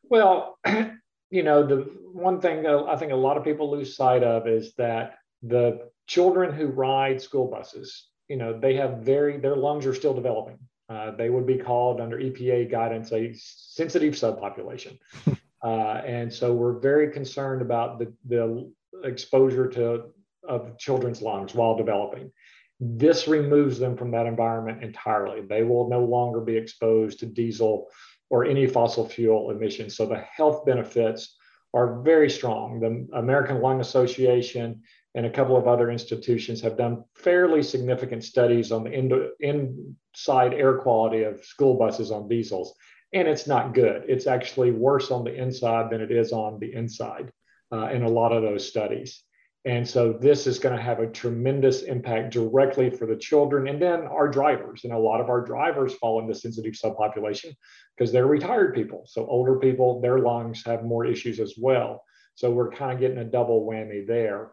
Well, 0.10 0.58
you 1.30 1.44
know, 1.44 1.66
the 1.66 1.90
one 2.14 2.42
thing 2.42 2.66
I 2.66 2.96
think 2.96 3.12
a 3.12 3.16
lot 3.16 3.38
of 3.38 3.44
people 3.44 3.70
lose 3.70 3.96
sight 3.96 4.24
of 4.24 4.48
is 4.48 4.74
that 4.76 5.20
the 5.44 5.90
children 6.08 6.52
who 6.52 6.68
ride 6.68 7.22
school 7.22 7.48
buses, 7.48 8.08
you 8.28 8.38
know, 8.38 8.60
they 8.60 8.76
have 8.76 9.00
very 9.00 9.38
their 9.38 9.56
lungs 9.56 9.86
are 9.86 9.94
still 9.94 10.14
developing. 10.14 10.58
Uh, 10.90 11.12
they 11.12 11.30
would 11.30 11.46
be 11.46 11.58
called 11.58 12.00
under 12.00 12.18
EPA 12.18 12.72
guidance 12.72 13.12
a 13.12 13.34
sensitive 13.34 14.14
subpopulation. 14.14 14.98
uh, 15.64 16.02
and 16.06 16.34
so 16.34 16.54
we're 16.54 16.80
very 16.80 17.12
concerned 17.12 17.62
about 17.62 18.00
the, 18.00 18.14
the 18.28 18.72
exposure 19.04 19.68
to 19.68 20.06
of 20.48 20.78
children's 20.78 21.22
lungs 21.22 21.54
while 21.54 21.76
developing. 21.76 22.32
This 22.80 23.28
removes 23.28 23.80
them 23.80 23.98
from 23.98 24.12
that 24.12 24.28
environment 24.28 24.84
entirely. 24.84 25.42
They 25.42 25.64
will 25.64 25.90
no 25.90 26.04
longer 26.04 26.40
be 26.40 26.56
exposed 26.56 27.20
to 27.20 27.26
diesel 27.26 27.90
or 28.30 28.46
any 28.46 28.68
fossil 28.68 29.08
fuel 29.08 29.52
emissions. 29.52 29.96
So 29.96 30.06
the 30.06 30.20
health 30.20 30.66
benefits 30.66 31.36
are 31.74 32.02
very 32.02 32.30
strong. 32.30 32.80
The 32.80 33.18
American 33.18 33.62
Lung 33.62 33.82
Association 33.82 34.82
and 35.18 35.26
a 35.26 35.32
couple 35.32 35.58
of 35.58 35.68
other 35.68 35.90
institutions 35.90 36.62
have 36.62 36.78
done 36.78 37.04
fairly 37.16 37.64
significant 37.64 38.24
studies 38.24 38.72
on 38.72 38.84
the 38.84 39.32
inside 39.40 40.54
air 40.54 40.78
quality 40.78 41.24
of 41.24 41.44
school 41.44 41.74
buses 41.76 42.12
on 42.12 42.28
diesels. 42.28 42.76
And 43.14 43.28
it's 43.28 43.48
not 43.48 43.74
good. 43.74 44.04
It's 44.08 44.28
actually 44.28 44.70
worse 44.70 45.10
on 45.10 45.24
the 45.24 45.34
inside 45.34 45.90
than 45.90 46.02
it 46.02 46.12
is 46.12 46.32
on 46.32 46.60
the 46.60 46.72
inside 46.72 47.32
uh, 47.74 47.88
in 47.88 48.04
a 48.04 48.08
lot 48.08 48.32
of 48.32 48.44
those 48.44 48.68
studies. 48.68 49.24
And 49.66 49.90
so 49.90 50.14
this 50.14 50.46
is 50.46 50.60
going 50.60 50.78
to 50.78 50.84
have 50.84 51.00
a 51.00 51.08
tremendous 51.08 51.82
impact 51.82 52.32
directly 52.32 52.92
for 52.92 53.08
the 53.08 53.18
children 53.18 53.68
and 53.68 53.82
then 53.82 54.02
our 54.02 54.28
drivers. 54.28 54.84
And 54.84 54.94
a 54.94 55.00
lot 55.00 55.20
of 55.20 55.30
our 55.30 55.42
drivers 55.44 55.96
fall 55.96 56.22
in 56.22 56.28
the 56.28 56.36
sensitive 56.36 56.74
subpopulation 56.74 57.56
because 57.98 58.12
they're 58.12 58.28
retired 58.28 58.76
people. 58.76 59.02
So 59.08 59.26
older 59.26 59.58
people, 59.58 60.00
their 60.00 60.20
lungs 60.20 60.64
have 60.68 60.84
more 60.84 61.06
issues 61.06 61.40
as 61.40 61.56
well. 61.58 62.04
So 62.36 62.52
we're 62.52 62.70
kind 62.70 62.94
of 62.94 63.00
getting 63.00 63.18
a 63.18 63.26
double 63.26 63.66
whammy 63.66 64.06
there 64.06 64.52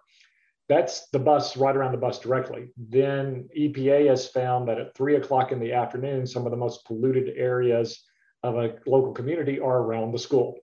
that's 0.75 1.09
the 1.11 1.19
bus 1.21 1.57
right 1.57 1.77
around 1.77 1.93
the 1.93 1.99
bus 1.99 2.19
directly. 2.19 2.71
Then 2.77 3.49
EPA 3.57 4.09
has 4.09 4.27
found 4.27 4.67
that 4.69 4.81
at 4.81 4.97
three 4.97 5.15
o'clock 5.15 5.53
in 5.53 5.61
the 5.61 5.73
afternoon, 5.73 6.27
some 6.27 6.47
of 6.47 6.51
the 6.51 6.57
most 6.57 6.85
polluted 6.85 7.37
areas 7.37 8.03
of 8.43 8.57
a 8.57 8.75
local 8.85 9.13
community 9.13 9.61
are 9.61 9.79
around 9.79 10.11
the 10.11 10.19
school 10.19 10.57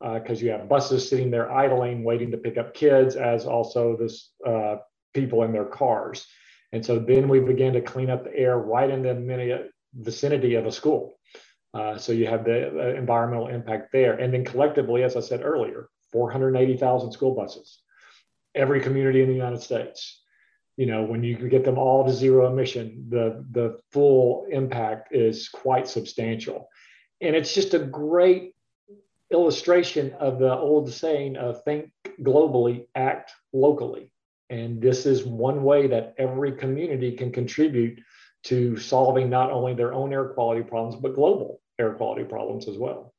because 0.00 0.40
uh, 0.40 0.44
you 0.44 0.52
have 0.52 0.68
buses 0.68 1.08
sitting 1.08 1.32
there 1.32 1.50
idling, 1.50 2.04
waiting 2.04 2.30
to 2.30 2.36
pick 2.36 2.56
up 2.56 2.72
kids, 2.72 3.16
as 3.16 3.46
also 3.46 3.96
this 3.96 4.30
uh, 4.46 4.76
people 5.12 5.42
in 5.42 5.52
their 5.52 5.64
cars. 5.64 6.24
And 6.72 6.86
so 6.86 7.00
then 7.00 7.28
we 7.28 7.40
began 7.40 7.72
to 7.72 7.80
clean 7.80 8.10
up 8.10 8.24
the 8.24 8.36
air 8.36 8.58
right 8.58 8.88
in 8.88 9.02
the 9.02 9.70
vicinity 9.92 10.54
of 10.54 10.66
a 10.66 10.72
school. 10.72 11.18
Uh, 11.74 11.98
so 11.98 12.12
you 12.12 12.28
have 12.28 12.44
the 12.44 12.94
environmental 12.96 13.48
impact 13.48 13.90
there. 13.92 14.14
And 14.14 14.32
then 14.32 14.44
collectively, 14.44 15.02
as 15.02 15.16
I 15.16 15.20
said 15.20 15.42
earlier, 15.42 15.88
480,000 16.12 17.10
school 17.10 17.34
buses, 17.34 17.80
every 18.54 18.80
community 18.80 19.22
in 19.22 19.28
the 19.28 19.34
United 19.34 19.62
States. 19.62 20.20
You 20.76 20.86
know, 20.86 21.02
when 21.02 21.24
you 21.24 21.36
get 21.48 21.64
them 21.64 21.78
all 21.78 22.04
to 22.04 22.12
zero 22.12 22.50
emission, 22.52 23.06
the, 23.08 23.44
the 23.50 23.78
full 23.90 24.46
impact 24.50 25.14
is 25.14 25.48
quite 25.48 25.88
substantial. 25.88 26.68
And 27.20 27.34
it's 27.34 27.52
just 27.52 27.74
a 27.74 27.80
great 27.80 28.54
illustration 29.30 30.12
of 30.20 30.38
the 30.38 30.56
old 30.56 30.92
saying 30.92 31.36
of 31.36 31.62
think 31.64 31.90
globally, 32.20 32.86
act 32.94 33.32
locally. 33.52 34.12
And 34.50 34.80
this 34.80 35.04
is 35.04 35.24
one 35.24 35.62
way 35.62 35.88
that 35.88 36.14
every 36.16 36.52
community 36.52 37.12
can 37.12 37.32
contribute 37.32 38.00
to 38.44 38.76
solving 38.78 39.28
not 39.28 39.50
only 39.50 39.74
their 39.74 39.92
own 39.92 40.12
air 40.12 40.26
quality 40.26 40.62
problems, 40.62 40.96
but 40.96 41.14
global 41.14 41.60
air 41.78 41.92
quality 41.92 42.24
problems 42.24 42.68
as 42.68 42.78
well. 42.78 43.14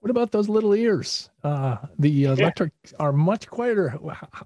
What 0.00 0.10
about 0.10 0.32
those 0.32 0.48
little 0.48 0.74
ears? 0.74 1.28
Uh, 1.44 1.76
the 1.98 2.24
electric 2.24 2.72
yeah. 2.84 2.92
are 3.00 3.12
much 3.12 3.46
quieter. 3.46 3.90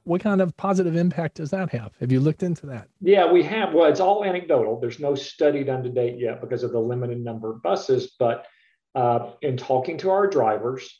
What 0.02 0.20
kind 0.20 0.40
of 0.40 0.56
positive 0.56 0.96
impact 0.96 1.36
does 1.36 1.50
that 1.50 1.70
have? 1.70 1.92
Have 2.00 2.10
you 2.10 2.18
looked 2.18 2.42
into 2.42 2.66
that? 2.66 2.88
Yeah, 3.00 3.30
we 3.30 3.44
have. 3.44 3.72
Well, 3.72 3.88
it's 3.88 4.00
all 4.00 4.24
anecdotal. 4.24 4.80
There's 4.80 4.98
no 4.98 5.14
study 5.14 5.62
done 5.62 5.84
to 5.84 5.90
date 5.90 6.18
yet 6.18 6.40
because 6.40 6.64
of 6.64 6.72
the 6.72 6.80
limited 6.80 7.22
number 7.22 7.52
of 7.52 7.62
buses. 7.62 8.16
But 8.18 8.46
uh, 8.96 9.30
in 9.42 9.56
talking 9.56 9.96
to 9.98 10.10
our 10.10 10.26
drivers, 10.26 10.92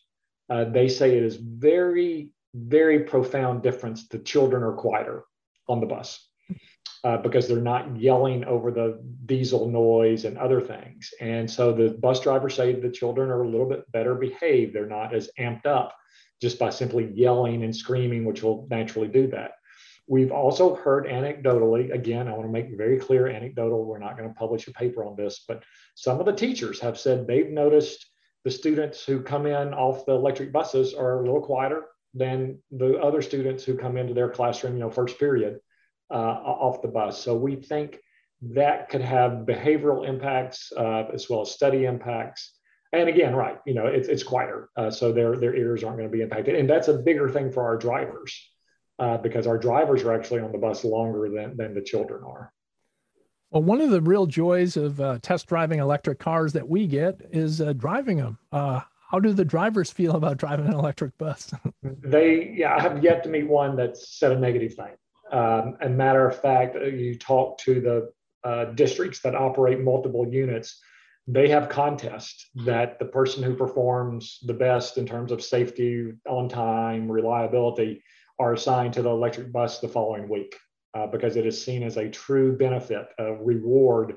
uh, 0.48 0.64
they 0.64 0.88
say 0.88 1.16
it 1.16 1.24
is 1.24 1.36
very, 1.36 2.30
very 2.54 3.00
profound 3.00 3.62
difference. 3.62 4.06
The 4.06 4.18
children 4.18 4.62
are 4.62 4.72
quieter 4.72 5.24
on 5.68 5.80
the 5.80 5.86
bus 5.86 6.28
uh, 7.04 7.18
because 7.18 7.46
they're 7.46 7.58
not 7.58 7.96
yelling 7.96 8.44
over 8.44 8.70
the 8.70 8.98
diesel 9.26 9.68
noise 9.68 10.24
and 10.24 10.38
other 10.38 10.60
things. 10.60 11.10
And 11.20 11.50
so 11.50 11.72
the 11.72 11.90
bus 11.90 12.20
drivers 12.20 12.54
say 12.54 12.72
the 12.72 12.90
children 12.90 13.30
are 13.30 13.42
a 13.42 13.48
little 13.48 13.68
bit 13.68 13.90
better 13.92 14.14
behaved. 14.14 14.74
They're 14.74 14.86
not 14.86 15.14
as 15.14 15.30
amped 15.38 15.66
up 15.66 15.94
just 16.40 16.58
by 16.58 16.70
simply 16.70 17.10
yelling 17.12 17.62
and 17.62 17.76
screaming, 17.76 18.24
which 18.24 18.42
will 18.42 18.66
naturally 18.70 19.08
do 19.08 19.26
that. 19.28 19.52
We've 20.06 20.32
also 20.32 20.74
heard 20.74 21.06
anecdotally, 21.06 21.92
again, 21.92 22.28
I 22.28 22.32
want 22.32 22.44
to 22.44 22.52
make 22.52 22.76
very 22.76 22.98
clear 22.98 23.28
anecdotal, 23.28 23.84
we're 23.84 23.98
not 23.98 24.18
going 24.18 24.28
to 24.28 24.34
publish 24.34 24.68
a 24.68 24.72
paper 24.72 25.04
on 25.04 25.16
this, 25.16 25.44
but 25.48 25.62
some 25.94 26.20
of 26.20 26.26
the 26.26 26.32
teachers 26.32 26.80
have 26.80 26.98
said 26.98 27.26
they've 27.26 27.50
noticed 27.50 28.06
the 28.44 28.50
students 28.50 29.04
who 29.04 29.22
come 29.22 29.46
in 29.46 29.72
off 29.72 30.04
the 30.04 30.12
electric 30.12 30.52
buses 30.52 30.92
are 30.92 31.20
a 31.20 31.22
little 31.24 31.40
quieter 31.40 31.86
than 32.12 32.58
the 32.70 32.98
other 32.98 33.22
students 33.22 33.64
who 33.64 33.78
come 33.78 33.96
into 33.96 34.12
their 34.12 34.28
classroom, 34.28 34.74
you 34.74 34.80
know, 34.80 34.90
first 34.90 35.18
period 35.18 35.60
uh, 36.10 36.14
off 36.14 36.82
the 36.82 36.88
bus. 36.88 37.22
So 37.22 37.36
we 37.36 37.56
think 37.56 38.00
that 38.52 38.88
could 38.88 39.00
have 39.00 39.46
behavioral 39.46 40.06
impacts 40.06 40.72
uh, 40.76 41.04
as 41.12 41.28
well 41.28 41.42
as 41.42 41.50
study 41.50 41.84
impacts. 41.84 42.52
And 42.92 43.08
again, 43.08 43.34
right, 43.34 43.58
you 43.66 43.74
know, 43.74 43.86
it's, 43.86 44.08
it's 44.08 44.22
quieter, 44.22 44.68
uh, 44.76 44.90
so 44.90 45.12
their 45.12 45.36
their 45.36 45.56
ears 45.56 45.82
aren't 45.82 45.96
going 45.96 46.08
to 46.08 46.16
be 46.16 46.22
impacted, 46.22 46.54
and 46.54 46.70
that's 46.70 46.86
a 46.86 46.94
bigger 46.94 47.28
thing 47.28 47.50
for 47.50 47.64
our 47.64 47.76
drivers 47.76 48.32
uh, 49.00 49.16
because 49.18 49.48
our 49.48 49.58
drivers 49.58 50.04
are 50.04 50.14
actually 50.14 50.40
on 50.40 50.52
the 50.52 50.58
bus 50.58 50.84
longer 50.84 51.28
than 51.28 51.56
than 51.56 51.74
the 51.74 51.82
children 51.82 52.22
are. 52.24 52.52
Well, 53.50 53.62
one 53.62 53.80
of 53.80 53.90
the 53.90 54.00
real 54.00 54.26
joys 54.26 54.76
of 54.76 55.00
uh, 55.00 55.18
test 55.22 55.48
driving 55.48 55.80
electric 55.80 56.18
cars 56.18 56.52
that 56.52 56.68
we 56.68 56.86
get 56.86 57.20
is 57.30 57.60
uh, 57.60 57.72
driving 57.72 58.18
them. 58.18 58.38
Uh, 58.52 58.80
how 59.10 59.20
do 59.20 59.32
the 59.32 59.44
drivers 59.44 59.90
feel 59.90 60.16
about 60.16 60.38
driving 60.38 60.66
an 60.66 60.74
electric 60.74 61.16
bus? 61.18 61.52
they, 61.82 62.52
yeah, 62.56 62.74
I 62.74 62.80
have 62.80 63.02
yet 63.02 63.22
to 63.24 63.28
meet 63.28 63.46
one 63.46 63.76
that 63.76 63.96
said 63.96 64.32
a 64.32 64.38
negative 64.38 64.74
thing. 64.74 64.94
Um, 65.34 65.76
and 65.80 65.98
matter 65.98 66.28
of 66.28 66.40
fact, 66.40 66.76
uh, 66.76 66.84
you 66.84 67.18
talk 67.18 67.58
to 67.58 67.80
the 67.80 68.12
uh, 68.48 68.66
districts 68.66 69.20
that 69.20 69.34
operate 69.34 69.80
multiple 69.80 70.28
units, 70.30 70.80
they 71.26 71.48
have 71.48 71.68
contests 71.68 72.50
that 72.66 73.00
the 73.00 73.06
person 73.06 73.42
who 73.42 73.56
performs 73.56 74.38
the 74.46 74.54
best 74.54 74.96
in 74.96 75.06
terms 75.06 75.32
of 75.32 75.42
safety, 75.42 76.12
on 76.28 76.48
time, 76.48 77.10
reliability 77.10 78.04
are 78.38 78.52
assigned 78.52 78.94
to 78.94 79.02
the 79.02 79.10
electric 79.10 79.50
bus 79.50 79.80
the 79.80 79.88
following 79.88 80.28
week 80.28 80.54
uh, 80.94 81.06
because 81.08 81.36
it 81.36 81.46
is 81.46 81.64
seen 81.64 81.82
as 81.82 81.96
a 81.96 82.08
true 82.08 82.56
benefit, 82.56 83.08
a 83.18 83.34
reward 83.34 84.16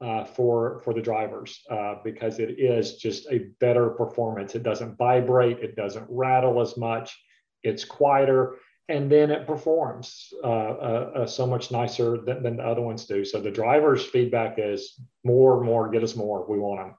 uh, 0.00 0.24
for 0.24 0.80
for 0.84 0.94
the 0.94 1.02
drivers 1.02 1.60
uh, 1.70 1.96
because 2.04 2.38
it 2.38 2.58
is 2.58 2.96
just 2.96 3.26
a 3.30 3.46
better 3.60 3.90
performance. 3.90 4.54
It 4.54 4.62
doesn't 4.62 4.96
vibrate, 4.96 5.58
it 5.58 5.76
doesn't 5.76 6.06
rattle 6.08 6.60
as 6.60 6.76
much, 6.76 7.18
it's 7.62 7.84
quieter, 7.84 8.56
and 8.88 9.10
then 9.10 9.30
it 9.30 9.46
performs 9.46 10.32
uh, 10.42 10.46
uh, 10.46 11.10
uh, 11.16 11.26
so 11.26 11.46
much 11.46 11.70
nicer 11.70 12.18
than, 12.18 12.42
than, 12.42 12.56
the 12.58 12.62
other 12.62 12.82
ones 12.82 13.06
do. 13.06 13.24
So 13.24 13.40
the 13.40 13.50
driver's 13.50 14.04
feedback 14.04 14.56
is 14.58 15.00
more, 15.24 15.62
more, 15.62 15.88
get 15.90 16.02
us 16.02 16.14
more. 16.16 16.44
We 16.46 16.58
want 16.58 16.80
them. 16.80 16.94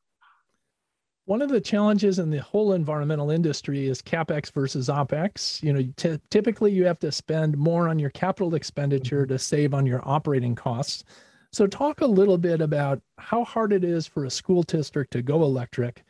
One 1.26 1.42
of 1.42 1.50
the 1.50 1.62
challenges 1.62 2.20
in 2.20 2.30
the 2.30 2.42
whole 2.42 2.74
environmental 2.74 3.32
industry 3.32 3.88
is 3.88 4.02
capex 4.02 4.52
versus 4.52 4.90
opex. 4.90 5.62
You 5.62 5.74
know, 5.74 5.94
t- 5.96 6.20
typically 6.30 6.72
you 6.72 6.86
have 6.86 7.00
to 7.00 7.12
spend 7.12 7.58
more 7.58 7.90
on 7.90 8.00
your 8.00 8.12
capital 8.12 8.56
expenditure 8.56 9.24
mm-hmm. 9.24 9.34
to 9.34 9.40
save 9.40 9.74
on 9.74 9.86
your 9.86 10.02
operating 10.08 10.56
costs. 10.56 11.04
So, 11.52 11.66
talk 11.66 12.02
a 12.02 12.06
little 12.06 12.38
bit 12.38 12.62
about 12.62 13.02
how 13.18 13.44
hard 13.44 13.74
it 13.74 13.84
is 13.84 14.06
for 14.06 14.26
a 14.26 14.30
school 14.30 14.62
district 14.64 15.14
to 15.14 15.22
go 15.22 15.42
electric 15.44 16.04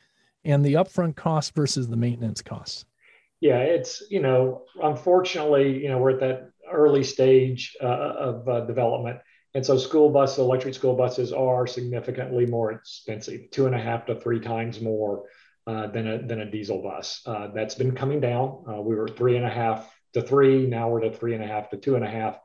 and 0.44 0.65
the 0.65 0.74
upfront 0.74 1.15
costs 1.15 1.51
versus 1.51 1.88
the 1.88 1.96
maintenance 1.96 2.41
costs 2.41 2.86
yeah, 3.42 3.60
it's 3.60 4.04
you 4.10 4.22
know, 4.22 4.63
unfortunately, 4.82 5.82
you 5.82 5.89
know, 5.89 5.98
we're 5.98 6.12
at 6.12 6.20
that 6.22 6.50
early 6.72 7.04
stage 7.04 7.75
uh, 7.82 7.86
of 7.86 8.48
uh, 8.48 8.62
development, 8.62 9.20
and 9.54 9.65
so 9.65 9.77
school 9.77 10.10
buses, 10.10 10.39
electric 10.39 10.74
school 10.74 10.96
buses, 10.96 11.34
are 11.34 11.68
significantly 11.68 12.46
more 12.46 12.72
expensive, 12.72 13.51
two 13.51 13.65
and 13.65 13.75
a 13.75 13.80
half 13.80 14.06
to 14.06 14.15
three 14.15 14.39
times 14.39 14.80
more 14.80 15.25
uh, 15.68 15.88
than 15.88 16.08
a 16.08 16.25
than 16.25 16.42
a 16.42 16.50
diesel 16.50 16.82
bus. 16.82 17.22
Uh, 17.25 17.48
that's 17.54 17.75
been 17.75 17.94
coming 17.94 18.22
down. 18.22 18.63
Uh, 18.70 18.82
we 18.82 18.96
were 18.96 19.08
three 19.08 19.36
and 19.36 19.46
a 19.46 19.50
half 19.50 19.94
to 20.13 20.22
three, 20.22 20.65
now 20.65 20.89
we're 20.89 21.01
to 21.01 21.12
three 21.12 21.34
and 21.34 21.44
a 21.44 21.48
half 21.48 21.70
to 21.70 21.77
two 21.77 21.96
and 21.96 22.06
a 22.06 22.10
half. 22.10 22.39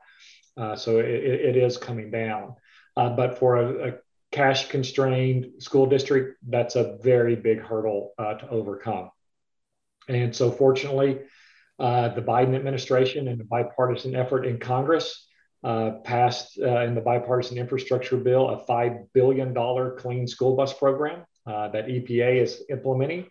Uh, 0.57 0.75
so 0.75 0.99
it, 0.99 1.05
it 1.05 1.55
is 1.55 1.77
coming 1.77 2.11
down, 2.11 2.55
but 2.95 3.39
for 3.39 3.55
a, 3.55 3.87
a 3.87 3.93
cash 4.31 4.67
constrained 4.67 5.45
school 5.59 5.85
district, 5.85 6.37
that's 6.49 6.75
a 6.75 6.97
very 7.01 7.37
big 7.37 7.59
hurdle 7.59 8.11
to 8.17 8.49
overcome. 8.49 9.09
And 10.15 10.35
so, 10.35 10.51
fortunately, 10.51 11.19
uh, 11.79 12.09
the 12.09 12.21
Biden 12.21 12.55
administration 12.55 13.27
and 13.27 13.39
the 13.39 13.45
bipartisan 13.45 14.15
effort 14.15 14.45
in 14.45 14.59
Congress 14.59 15.27
uh, 15.63 15.91
passed 16.03 16.59
uh, 16.61 16.81
in 16.81 16.95
the 16.95 17.01
bipartisan 17.01 17.57
infrastructure 17.57 18.17
bill 18.17 18.49
a 18.49 18.65
$5 18.65 19.07
billion 19.13 19.53
clean 19.97 20.27
school 20.27 20.55
bus 20.55 20.73
program 20.73 21.23
uh, 21.45 21.69
that 21.69 21.87
EPA 21.87 22.41
is 22.41 22.63
implementing. 22.69 23.27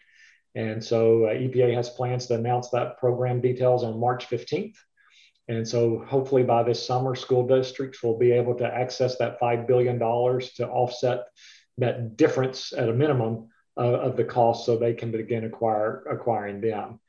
And 0.55 0.83
so, 0.83 1.27
uh, 1.27 1.35
EPA 1.35 1.75
has 1.75 1.91
plans 1.91 2.27
to 2.27 2.35
announce 2.35 2.71
that 2.71 2.99
program 2.99 3.41
details 3.41 3.85
on 3.85 4.01
March 4.01 4.29
15th. 4.29 4.77
And 5.49 5.67
so, 5.67 6.05
hopefully, 6.07 6.43
by 6.43 6.63
this 6.63 6.85
summer, 6.85 7.15
school 7.15 7.47
districts 7.47 8.03
will 8.03 8.19
be 8.19 8.33
able 8.33 8.55
to 8.57 8.67
access 8.67 9.17
that 9.19 9.41
$5 9.41 9.67
billion 9.67 9.99
to 9.99 10.69
offset 10.69 11.27
that 11.79 12.17
difference 12.17 12.73
at 12.73 12.89
a 12.89 12.93
minimum 12.93 13.49
of 13.85 14.17
the 14.17 14.25
cost 14.25 14.67
so 14.67 14.77
they 14.77 14.95
can 14.95 15.11
begin 15.11 15.45
acquire, 15.45 16.05
acquiring 16.11 16.61
them. 16.61 17.01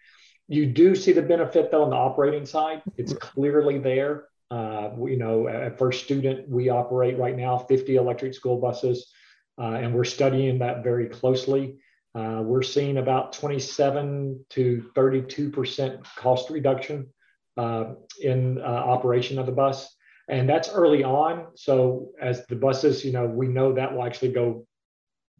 You 0.48 0.66
do 0.66 0.96
see 0.96 1.12
the 1.12 1.22
benefit 1.22 1.72
though 1.72 1.84
on 1.84 1.90
the 1.90 1.96
operating 1.96 2.46
side. 2.46 2.82
It's 2.98 3.14
clearly 3.14 3.78
there. 3.78 4.26
Uh, 4.50 4.92
you 5.06 5.18
know, 5.18 5.48
at 5.48 5.78
First 5.78 6.04
Student, 6.04 6.50
we 6.50 6.68
operate 6.68 7.18
right 7.18 7.38
now 7.38 7.58
50 7.58 7.96
electric 7.96 8.34
school 8.34 8.60
buses, 8.60 9.10
uh, 9.58 9.76
and 9.76 9.94
we're 9.94 10.04
studying 10.04 10.60
that 10.60 10.84
very 10.84 11.08
closely. 11.08 11.78
Uh, 12.14 12.42
we're 12.44 12.62
seeing 12.62 12.98
about 12.98 13.32
27 13.32 14.46
to 14.50 14.92
32% 14.94 16.04
cost 16.18 16.50
reduction 16.50 17.08
uh, 17.56 17.94
in 18.22 18.60
uh, 18.60 18.64
operation 18.64 19.40
of 19.40 19.46
the 19.46 19.52
bus. 19.54 19.96
And 20.28 20.50
that's 20.50 20.70
early 20.70 21.04
on. 21.04 21.48
So 21.56 22.10
as 22.22 22.46
the 22.48 22.56
buses, 22.56 23.06
you 23.06 23.14
know, 23.14 23.26
we 23.26 23.48
know 23.48 23.74
that 23.74 23.94
will 23.94 24.04
actually 24.04 24.34
go 24.34 24.68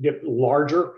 get 0.02 0.24
larger 0.24 0.94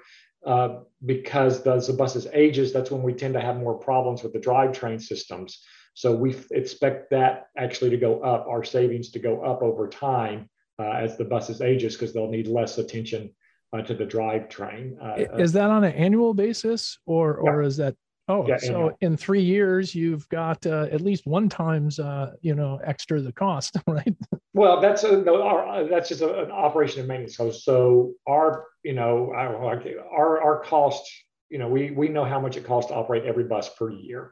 uh, 0.46 0.80
because 1.06 1.66
as 1.66 1.88
the 1.88 1.94
buses 1.94 2.28
ages, 2.34 2.74
that's 2.74 2.92
when 2.92 3.04
we 3.04 3.14
tend 3.14 3.34
to 3.34 3.42
have 3.42 3.58
more 3.58 3.78
problems 3.78 4.24
with 4.24 4.34
the 4.34 4.40
drivetrain 4.40 5.02
systems. 5.02 5.64
So 5.94 6.16
we 6.16 6.36
expect 6.52 7.12
that 7.12 7.48
actually 7.58 7.92
to 7.92 7.98
go 7.98 8.22
up, 8.22 8.48
our 8.48 8.64
savings 8.64 9.12
to 9.12 9.20
go 9.20 9.44
up 9.44 9.62
over 9.62 9.88
time 9.88 10.50
uh, 10.80 10.92
as 10.92 11.18
the 11.18 11.26
buses 11.26 11.62
ages, 11.62 11.94
because 11.94 12.14
they'll 12.14 12.30
need 12.30 12.48
less 12.48 12.78
attention 12.78 13.32
uh, 13.74 13.82
to 13.82 13.94
the 13.94 14.06
drivetrain. 14.06 14.96
Uh, 15.02 15.38
is 15.38 15.54
that 15.54 15.70
on 15.70 15.84
an 15.84 15.94
annual 15.94 16.34
basis, 16.34 16.98
or 17.06 17.36
or 17.38 17.62
is 17.62 17.78
that 17.78 17.96
Oh, 18.30 18.48
yeah, 18.48 18.58
so 18.58 18.96
in 19.02 19.18
three 19.18 19.42
years, 19.42 19.94
you've 19.94 20.30
got 20.30 20.66
uh, 20.66 20.88
at 20.90 21.02
least 21.02 21.28
one 21.28 21.50
times, 21.50 22.00
uh, 22.00 22.32
you 22.40 22.56
know, 22.56 22.80
extra 22.82 23.20
the 23.20 23.34
cost, 23.34 23.76
right? 23.88 24.16
Well, 24.54 24.80
that's 24.80 25.04
a, 25.04 25.18
no, 25.18 25.44
our, 25.44 25.84
that's 25.90 26.08
just 26.08 26.22
a, 26.22 26.44
an 26.44 26.52
operation 26.52 27.00
and 27.00 27.08
maintenance 27.10 27.36
cost. 27.36 27.66
So 27.66 28.14
our, 28.26 28.68
you 28.84 28.94
know, 28.94 29.34
our 29.36 30.42
our 30.42 30.64
cost, 30.64 31.12
you 31.50 31.58
know, 31.58 31.68
we 31.68 31.92
we 31.92 32.08
know 32.08 32.24
how 32.24 32.40
much 32.40 32.56
it 32.56 32.66
costs 32.66 32.92
to 32.92 32.96
operate 32.96 33.26
every 33.26 33.44
bus 33.44 33.68
per 33.76 33.92
year, 33.92 34.32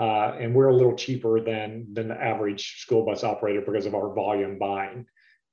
uh, 0.00 0.32
and 0.40 0.52
we're 0.52 0.68
a 0.68 0.74
little 0.74 0.96
cheaper 0.96 1.40
than 1.40 1.86
than 1.92 2.08
the 2.08 2.20
average 2.20 2.80
school 2.80 3.06
bus 3.06 3.22
operator 3.22 3.60
because 3.60 3.86
of 3.86 3.94
our 3.94 4.12
volume 4.12 4.58
buying. 4.58 5.06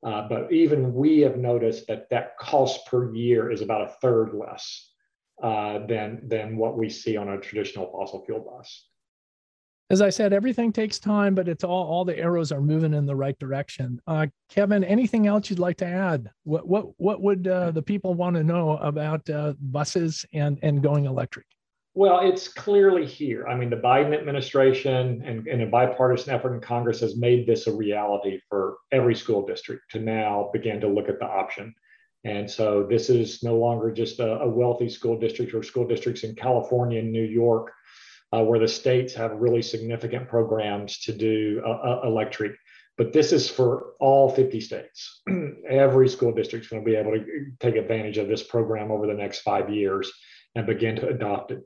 Uh, 0.03 0.27
but 0.27 0.51
even 0.51 0.95
we 0.95 1.19
have 1.19 1.37
noticed 1.37 1.85
that 1.87 2.09
that 2.09 2.37
cost 2.39 2.87
per 2.87 3.13
year 3.13 3.51
is 3.51 3.61
about 3.61 3.81
a 3.81 3.93
third 4.01 4.33
less 4.33 4.93
uh, 5.41 5.85
than 5.85 6.21
than 6.27 6.57
what 6.57 6.77
we 6.77 6.89
see 6.89 7.17
on 7.17 7.29
a 7.29 7.39
traditional 7.39 7.91
fossil 7.91 8.23
fuel 8.25 8.39
bus. 8.39 8.87
As 9.89 10.01
I 10.01 10.09
said, 10.09 10.33
everything 10.33 10.73
takes 10.73 10.99
time, 10.99 11.33
but 11.33 11.47
it's 11.47 11.63
all 11.63 11.85
all 11.87 12.03
the 12.03 12.17
arrows 12.17 12.51
are 12.51 12.61
moving 12.61 12.93
in 12.93 13.05
the 13.05 13.15
right 13.15 13.37
direction. 13.39 14.01
Uh, 14.05 14.27
Kevin, 14.49 14.83
anything 14.83 15.27
else 15.27 15.49
you'd 15.49 15.59
like 15.59 15.77
to 15.77 15.85
add? 15.85 16.29
What 16.43 16.67
what 16.67 16.87
what 16.97 17.21
would 17.21 17.47
uh, 17.47 17.71
the 17.71 17.81
people 17.81 18.13
want 18.13 18.35
to 18.35 18.43
know 18.43 18.77
about 18.77 19.29
uh, 19.29 19.53
buses 19.59 20.25
and 20.33 20.59
and 20.61 20.83
going 20.83 21.05
electric? 21.05 21.45
Well, 21.97 22.19
it's 22.21 22.47
clearly 22.47 23.07
here. 23.07 23.47
I 23.47 23.55
mean, 23.55 23.71
the 23.71 23.77
Biden 23.77 24.15
administration 24.15 25.23
and, 25.25 25.47
and, 25.47 25.63
a 25.63 25.65
bipartisan 25.65 26.31
effort 26.31 26.53
in 26.53 26.61
Congress 26.61 26.99
has 26.99 27.17
made 27.17 27.47
this 27.47 27.65
a 27.65 27.73
reality 27.73 28.39
for 28.47 28.77
every 28.91 29.15
school 29.15 29.43
district 29.43 29.89
to 29.93 29.99
now 29.99 30.51
begin 30.53 30.79
to 30.81 30.87
look 30.87 31.09
at 31.09 31.17
the 31.17 31.25
option. 31.25 31.73
And 32.27 32.49
so 32.49 32.85
this 32.89 33.09
is 33.09 33.41
no 33.41 33.55
longer 33.57 33.91
just 33.91 34.19
a, 34.19 34.39
a 34.39 34.47
wealthy 34.49 34.89
school 34.89 35.17
district 35.17 35.53
or 35.53 35.63
school 35.63 35.87
districts 35.87 36.23
in 36.23 36.35
California 36.35 36.99
and 36.99 37.11
New 37.11 37.23
York, 37.23 37.71
uh, 38.33 38.43
where 38.43 38.59
the 38.59 38.67
states 38.67 39.13
have 39.13 39.31
really 39.31 39.61
significant 39.61 40.27
programs 40.27 40.99
to 40.99 41.13
do 41.13 41.61
uh, 41.65 41.69
uh 41.69 42.01
electric. 42.03 42.53
But 42.97 43.13
this 43.13 43.31
is 43.31 43.49
for 43.49 43.93
all 43.99 44.29
50 44.29 44.59
states. 44.59 45.21
Every 45.69 46.09
school 46.09 46.33
district 46.33 46.65
is 46.65 46.71
going 46.71 46.83
to 46.83 46.89
be 46.89 46.97
able 46.97 47.11
to 47.11 47.25
take 47.59 47.75
advantage 47.75 48.17
of 48.17 48.27
this 48.27 48.43
program 48.43 48.91
over 48.91 49.07
the 49.07 49.13
next 49.13 49.41
five 49.41 49.69
years 49.69 50.11
and 50.55 50.65
begin 50.65 50.95
to 50.97 51.07
adopt 51.07 51.51
it 51.51 51.63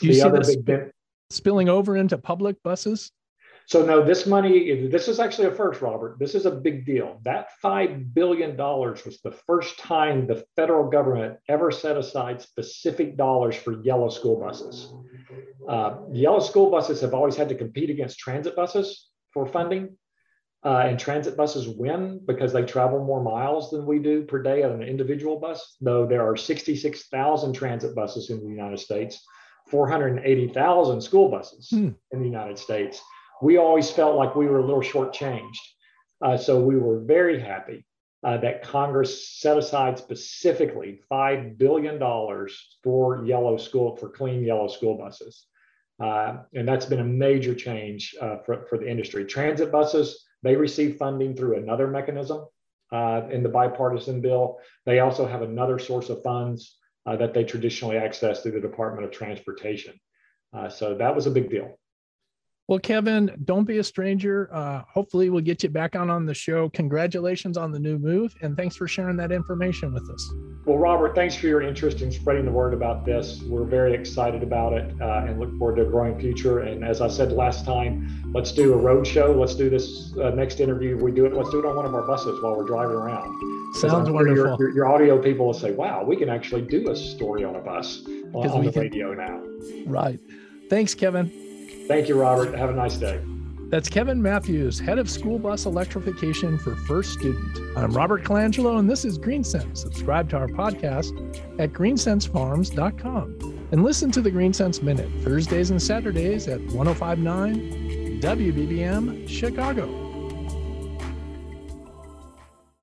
you 0.00 0.12
the 0.12 0.20
see 0.20 0.28
this 0.30 0.56
big 0.56 0.90
spilling 1.30 1.68
over 1.68 1.96
into 1.96 2.18
public 2.18 2.62
buses? 2.62 3.10
So 3.68 3.84
no, 3.84 4.02
this 4.02 4.24
money, 4.26 4.86
this 4.88 5.08
is 5.08 5.20
actually 5.20 5.48
a 5.48 5.50
first, 5.50 5.82
Robert. 5.82 6.18
This 6.18 6.34
is 6.34 6.46
a 6.46 6.50
big 6.50 6.86
deal. 6.86 7.20
That 7.24 7.48
$5 7.62 8.14
billion 8.14 8.56
was 8.56 9.18
the 9.22 9.36
first 9.46 9.78
time 9.78 10.26
the 10.26 10.42
federal 10.56 10.88
government 10.88 11.36
ever 11.50 11.70
set 11.70 11.98
aside 11.98 12.40
specific 12.40 13.18
dollars 13.18 13.56
for 13.56 13.82
yellow 13.82 14.08
school 14.08 14.40
buses. 14.40 14.90
Uh, 15.68 15.96
yellow 16.10 16.40
school 16.40 16.70
buses 16.70 17.02
have 17.02 17.12
always 17.12 17.36
had 17.36 17.50
to 17.50 17.54
compete 17.54 17.90
against 17.90 18.18
transit 18.18 18.56
buses 18.56 19.10
for 19.34 19.46
funding. 19.46 19.98
Uh, 20.64 20.86
and 20.86 20.98
transit 20.98 21.36
buses 21.36 21.68
win 21.68 22.20
because 22.26 22.52
they 22.52 22.64
travel 22.64 23.04
more 23.04 23.22
miles 23.22 23.70
than 23.70 23.86
we 23.86 24.00
do 24.00 24.24
per 24.24 24.42
day 24.42 24.64
on 24.64 24.72
an 24.72 24.82
individual 24.82 25.38
bus, 25.38 25.76
though 25.80 26.04
there 26.04 26.26
are 26.26 26.36
66,000 26.36 27.52
transit 27.52 27.94
buses 27.94 28.30
in 28.30 28.40
the 28.40 28.48
United 28.48 28.80
States 28.80 29.24
480,000 29.68 31.00
school 31.00 31.28
buses 31.28 31.68
hmm. 31.70 31.90
in 32.10 32.18
the 32.18 32.24
United 32.24 32.58
States. 32.58 33.00
We 33.42 33.56
always 33.56 33.90
felt 33.90 34.16
like 34.16 34.34
we 34.34 34.46
were 34.46 34.58
a 34.58 34.64
little 34.64 34.82
shortchanged. 34.82 35.58
Uh, 36.20 36.36
so 36.36 36.60
we 36.60 36.76
were 36.76 37.00
very 37.00 37.38
happy 37.40 37.86
uh, 38.24 38.36
that 38.38 38.62
Congress 38.62 39.38
set 39.38 39.56
aside 39.56 39.98
specifically 39.98 41.00
$5 41.10 41.56
billion 41.56 41.98
for 42.82 43.24
yellow 43.24 43.56
school, 43.56 43.96
for 43.96 44.08
clean 44.08 44.42
yellow 44.42 44.68
school 44.68 44.98
buses. 44.98 45.46
Uh, 46.02 46.38
and 46.54 46.66
that's 46.66 46.86
been 46.86 47.00
a 47.00 47.04
major 47.04 47.54
change 47.54 48.14
uh, 48.20 48.38
for, 48.38 48.66
for 48.68 48.78
the 48.78 48.88
industry. 48.88 49.24
Transit 49.24 49.70
buses, 49.70 50.24
they 50.42 50.56
receive 50.56 50.96
funding 50.96 51.34
through 51.34 51.56
another 51.56 51.88
mechanism 51.88 52.46
uh, 52.92 53.22
in 53.30 53.42
the 53.42 53.48
bipartisan 53.48 54.20
bill. 54.20 54.58
They 54.86 55.00
also 55.00 55.26
have 55.26 55.42
another 55.42 55.78
source 55.78 56.08
of 56.08 56.22
funds 56.22 56.76
uh, 57.06 57.16
that 57.16 57.34
they 57.34 57.44
traditionally 57.44 57.96
access 57.96 58.42
through 58.42 58.52
the 58.52 58.60
Department 58.60 59.04
of 59.04 59.12
Transportation. 59.12 59.98
Uh, 60.52 60.68
so 60.68 60.94
that 60.94 61.14
was 61.14 61.26
a 61.26 61.30
big 61.30 61.50
deal. 61.50 61.78
Well, 62.68 62.78
Kevin, 62.78 63.34
don't 63.46 63.64
be 63.64 63.78
a 63.78 63.84
stranger. 63.84 64.50
Uh, 64.52 64.82
hopefully, 64.86 65.30
we'll 65.30 65.42
get 65.42 65.62
you 65.62 65.70
back 65.70 65.96
on 65.96 66.10
on 66.10 66.26
the 66.26 66.34
show. 66.34 66.68
Congratulations 66.68 67.56
on 67.56 67.72
the 67.72 67.78
new 67.78 67.98
move, 67.98 68.36
and 68.42 68.58
thanks 68.58 68.76
for 68.76 68.86
sharing 68.86 69.16
that 69.16 69.32
information 69.32 69.94
with 69.94 70.08
us. 70.10 70.30
Well, 70.66 70.76
Robert, 70.76 71.14
thanks 71.14 71.34
for 71.34 71.46
your 71.46 71.62
interest 71.62 72.02
in 72.02 72.12
spreading 72.12 72.44
the 72.44 72.50
word 72.50 72.74
about 72.74 73.06
this. 73.06 73.40
We're 73.44 73.64
very 73.64 73.94
excited 73.94 74.42
about 74.42 74.74
it 74.74 74.94
uh, 75.00 75.24
and 75.26 75.40
look 75.40 75.56
forward 75.56 75.76
to 75.76 75.86
a 75.86 75.90
growing 75.90 76.20
future. 76.20 76.60
And 76.60 76.84
as 76.84 77.00
I 77.00 77.08
said 77.08 77.32
last 77.32 77.64
time, 77.64 78.30
let's 78.34 78.52
do 78.52 78.74
a 78.74 78.76
road 78.76 79.06
show. 79.06 79.32
Let's 79.32 79.54
do 79.54 79.70
this 79.70 80.12
uh, 80.18 80.28
next 80.30 80.60
interview. 80.60 80.98
We 80.98 81.10
do 81.10 81.24
it. 81.24 81.32
Let's 81.32 81.48
do 81.48 81.60
it 81.60 81.64
on 81.64 81.74
one 81.74 81.86
of 81.86 81.94
our 81.94 82.06
buses 82.06 82.38
while 82.42 82.54
we're 82.54 82.66
driving 82.66 82.96
around. 82.96 83.76
Sounds 83.76 84.10
wonderful. 84.10 84.44
Your, 84.44 84.58
your, 84.58 84.70
your, 84.74 84.88
audio 84.88 85.18
people 85.18 85.46
will 85.46 85.54
say, 85.54 85.72
"Wow, 85.72 86.04
we 86.04 86.16
can 86.16 86.28
actually 86.28 86.62
do 86.62 86.90
a 86.90 86.96
story 86.96 87.44
on 87.44 87.56
a 87.56 87.60
bus 87.60 88.02
on, 88.34 88.46
on 88.50 88.64
the 88.66 88.72
can... 88.72 88.82
radio 88.82 89.14
now." 89.14 89.42
Right. 89.86 90.20
Thanks, 90.68 90.94
Kevin. 90.94 91.47
Thank 91.88 92.08
you, 92.08 92.20
Robert. 92.20 92.54
Have 92.54 92.68
a 92.68 92.74
nice 92.74 92.96
day. 92.96 93.20
That's 93.70 93.88
Kevin 93.88 94.22
Matthews, 94.22 94.78
head 94.78 94.98
of 94.98 95.10
school 95.10 95.38
bus 95.38 95.66
electrification 95.66 96.58
for 96.58 96.76
First 96.76 97.14
Student. 97.14 97.58
I'm 97.76 97.92
Robert 97.92 98.24
Colangelo, 98.24 98.78
and 98.78 98.88
this 98.88 99.04
is 99.04 99.18
GreenSense. 99.18 99.78
Subscribe 99.78 100.30
to 100.30 100.36
our 100.36 100.48
podcast 100.48 101.12
at 101.58 101.72
greensensefarms.com 101.72 103.68
and 103.72 103.84
listen 103.84 104.10
to 104.12 104.22
the 104.22 104.30
GreenSense 104.30 104.82
Minute 104.82 105.10
Thursdays 105.22 105.70
and 105.70 105.82
Saturdays 105.82 106.46
at 106.46 106.60
1059 106.60 108.20
WBBM 108.22 109.28
Chicago. 109.28 110.07